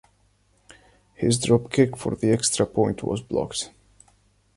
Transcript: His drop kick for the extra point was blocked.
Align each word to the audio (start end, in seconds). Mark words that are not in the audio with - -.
His 1.13 1.37
drop 1.37 1.71
kick 1.71 1.95
for 1.95 2.15
the 2.15 2.31
extra 2.31 2.65
point 2.65 3.03
was 3.03 3.21
blocked. 3.21 3.69